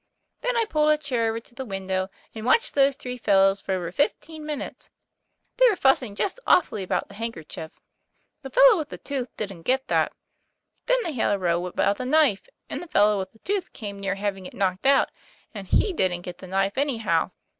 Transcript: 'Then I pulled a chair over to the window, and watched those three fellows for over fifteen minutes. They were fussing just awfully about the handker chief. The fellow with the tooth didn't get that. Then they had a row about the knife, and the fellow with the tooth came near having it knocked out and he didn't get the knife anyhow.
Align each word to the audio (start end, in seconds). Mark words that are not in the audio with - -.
'Then 0.41 0.57
I 0.57 0.65
pulled 0.65 0.89
a 0.89 0.97
chair 0.97 1.29
over 1.29 1.39
to 1.41 1.53
the 1.53 1.63
window, 1.63 2.09
and 2.33 2.43
watched 2.43 2.73
those 2.73 2.95
three 2.95 3.19
fellows 3.19 3.61
for 3.61 3.73
over 3.73 3.91
fifteen 3.91 4.43
minutes. 4.43 4.89
They 5.57 5.69
were 5.69 5.75
fussing 5.75 6.15
just 6.15 6.39
awfully 6.47 6.81
about 6.81 7.07
the 7.07 7.13
handker 7.13 7.47
chief. 7.47 7.69
The 8.41 8.49
fellow 8.49 8.79
with 8.79 8.89
the 8.89 8.97
tooth 8.97 9.29
didn't 9.37 9.61
get 9.61 9.89
that. 9.89 10.11
Then 10.87 10.97
they 11.03 11.11
had 11.13 11.35
a 11.35 11.37
row 11.37 11.67
about 11.67 11.97
the 11.99 12.07
knife, 12.07 12.49
and 12.67 12.81
the 12.81 12.87
fellow 12.87 13.19
with 13.19 13.31
the 13.31 13.39
tooth 13.45 13.73
came 13.73 13.99
near 13.99 14.15
having 14.15 14.47
it 14.47 14.55
knocked 14.55 14.87
out 14.87 15.11
and 15.53 15.67
he 15.67 15.93
didn't 15.93 16.21
get 16.23 16.39
the 16.39 16.47
knife 16.47 16.79
anyhow. 16.79 17.29